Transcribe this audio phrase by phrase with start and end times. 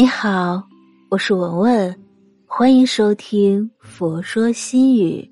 [0.00, 0.62] 你好，
[1.08, 2.02] 我是文文，
[2.46, 5.28] 欢迎收听《佛说心语》。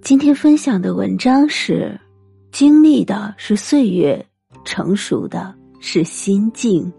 [0.00, 2.00] 今天分享的文章是：
[2.50, 4.26] 经历的是岁月，
[4.64, 6.90] 成熟的是心境。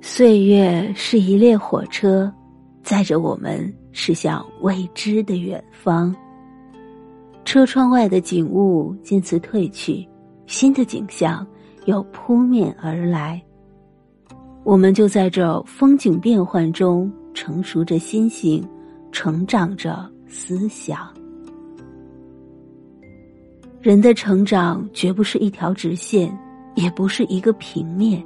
[0.00, 2.28] 岁月是一列火车，
[2.82, 6.12] 载着我们驶向未知的远方。
[7.44, 10.04] 车窗外的景物渐次褪去。
[10.52, 11.44] 新的景象
[11.86, 13.42] 又扑面而来，
[14.64, 18.62] 我们就在这风景变幻中成熟着心性，
[19.10, 21.08] 成长着思想。
[23.80, 26.38] 人的成长绝不是一条直线，
[26.74, 28.22] 也不是一个平面，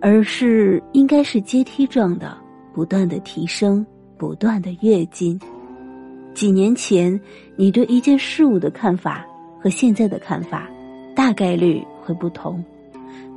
[0.00, 2.38] 而是应该是阶梯状的，
[2.72, 3.84] 不断的提升，
[4.16, 5.38] 不断的跃进。
[6.32, 7.20] 几年前，
[7.56, 9.26] 你对一件事物的看法
[9.60, 10.70] 和现在的看法。
[11.16, 12.62] 大概率会不同，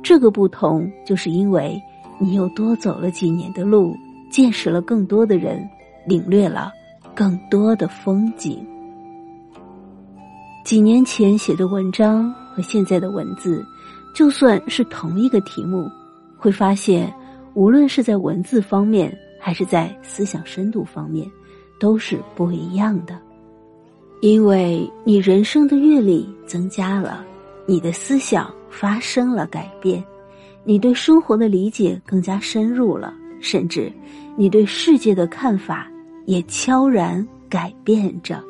[0.02, 1.82] 这个不同就是因为
[2.18, 3.96] 你又多走了几年的路，
[4.30, 5.66] 见识了更多的人，
[6.06, 6.70] 领略了
[7.14, 8.64] 更多的风景。
[10.62, 13.64] 几年前写的文章和现在的文字，
[14.14, 15.88] 就算是同一个题目，
[16.36, 17.10] 会发现
[17.54, 21.26] 无论是在文字方面，还是在思想深度方面，
[21.80, 23.18] 都是不一样的，
[24.20, 27.24] 因为你人生的阅历增加了。
[27.70, 30.02] 你的思想发生了改变，
[30.64, 33.92] 你对生活的理解更加深入了，甚至
[34.36, 35.88] 你对世界的看法
[36.26, 38.42] 也悄然改变着。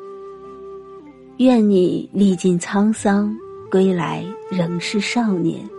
[1.37, 3.31] 愿你历尽沧桑
[3.69, 5.69] 归来仍是少年，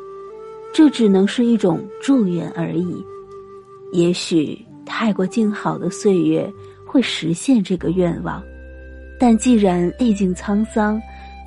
[0.73, 3.05] 这只能是一种祝愿而已。
[3.93, 6.49] 也许太过静好的岁月
[6.87, 8.41] 会实现这个愿望，
[9.19, 11.03] 但既然历尽沧桑。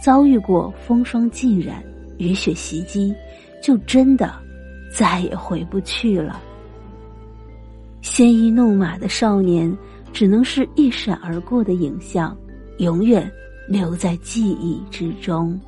[0.05, 1.83] 遭遇过风霜浸染、
[2.19, 3.11] 雨雪袭击，
[3.59, 4.31] 就真的
[4.93, 6.39] 再也回不去了。
[8.03, 9.75] 鲜衣怒马的少年，
[10.13, 12.37] 只能是一闪而过的影像，
[12.77, 13.27] 永远
[13.67, 15.59] 留在记忆之中。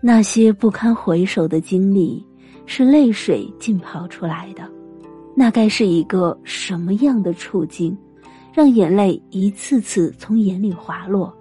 [0.00, 2.24] 那些不堪回首的经历，
[2.64, 4.62] 是泪水浸泡出来的。
[5.34, 7.98] 那该是一个什么样的处境，
[8.54, 11.36] 让眼泪一次次从眼里滑落？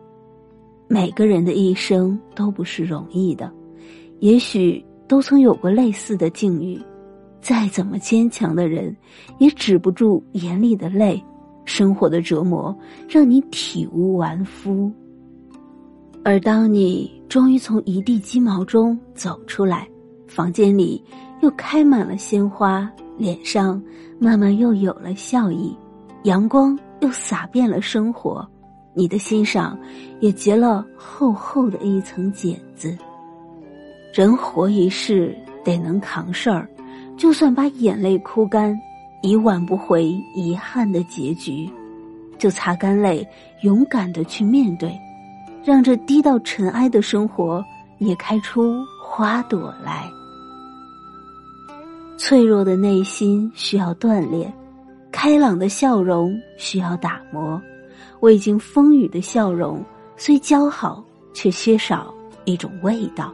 [0.88, 3.52] 每个人的一生都不是容易的，
[4.20, 6.80] 也许都曾有过类似的境遇。
[7.42, 8.96] 再怎么坚强的人，
[9.38, 11.24] 也止不住眼里的泪。
[11.66, 12.74] 生活的折磨
[13.10, 14.90] 让你体无完肤，
[16.24, 19.86] 而当你终于从一地鸡毛中走出来，
[20.28, 21.04] 房间里
[21.42, 23.82] 又开满了鲜花，脸上
[24.18, 25.78] 慢慢又有了笑意，
[26.24, 28.50] 阳光又洒遍了生活。
[28.98, 29.78] 你的心上
[30.20, 32.98] 也结了厚厚的一层茧子。
[34.12, 36.68] 人活一世得能扛事儿，
[37.16, 38.76] 就算把眼泪哭干，
[39.22, 41.70] 已挽不回遗憾的结局，
[42.40, 43.26] 就擦干泪，
[43.62, 45.00] 勇敢的去面对，
[45.64, 47.64] 让这低到尘埃的生活
[48.00, 50.10] 也开出花朵来。
[52.18, 54.52] 脆弱的内心需要锻炼，
[55.12, 57.62] 开朗的笑容需要打磨。
[58.22, 59.84] 未经风雨的笑容，
[60.16, 62.14] 虽姣好，却缺少
[62.46, 63.32] 一种味道；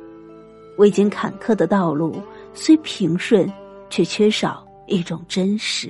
[0.78, 2.22] 未经坎坷的道路，
[2.54, 3.52] 虽平顺，
[3.90, 5.90] 却缺少一种真实；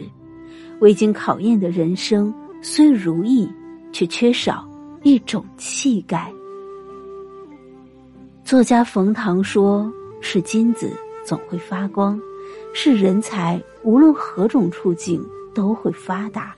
[0.79, 3.49] 未经考验的人生，虽如意，
[3.91, 4.67] 却缺少
[5.01, 6.31] 一种气概。
[8.45, 10.91] 作家冯唐说：“是金子
[11.25, 12.19] 总会发光，
[12.73, 15.25] 是人才无论何种处境
[15.55, 16.55] 都会发达。”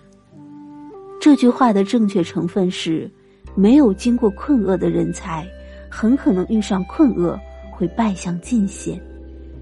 [1.26, 3.10] 这句话的正确成分是：
[3.56, 5.44] 没有经过困厄的人才，
[5.90, 7.36] 很可能遇上困厄
[7.72, 8.96] 会败向尽显；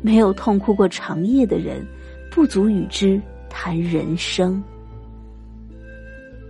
[0.01, 1.81] 没有痛哭过长夜的人，
[2.29, 3.17] 不足与之
[3.49, 4.61] 谈人生。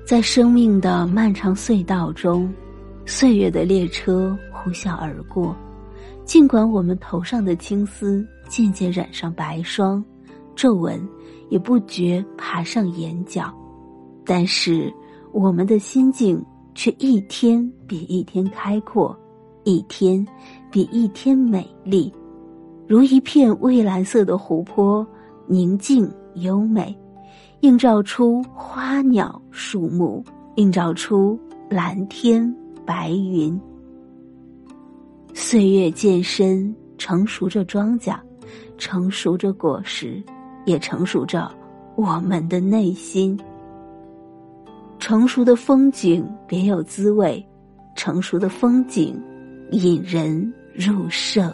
[0.04, 2.52] 在生命的漫长隧道中，
[3.06, 5.56] 岁月的列车呼啸而过，
[6.26, 10.04] 尽管我们头上的青丝渐渐染上白霜，
[10.56, 11.00] 皱纹
[11.50, 13.54] 也不觉爬上眼角，
[14.26, 14.92] 但是。
[15.34, 16.42] 我们的心境
[16.76, 19.18] 却一天比一天开阔，
[19.64, 20.26] 一天
[20.72, 22.14] 比一天美丽，
[22.88, 25.06] 如一片蔚蓝色的湖泊，
[25.48, 26.96] 宁静优美，
[27.62, 30.24] 映照出花鸟树木，
[30.56, 31.38] 映照出
[31.68, 32.56] 蓝天
[32.86, 33.60] 白云。
[35.34, 38.16] 岁月渐深，成熟着庄稼，
[38.78, 40.22] 成熟着果实，
[40.66, 41.52] 也成熟着
[41.96, 43.36] 我们的内心。
[45.06, 47.46] 成熟的风景别有滋味，
[47.94, 49.22] 成熟的风景
[49.72, 51.54] 引人入胜。